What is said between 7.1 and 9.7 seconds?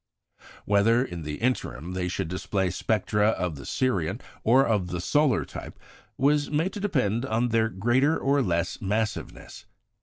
on their greater or less massiveness.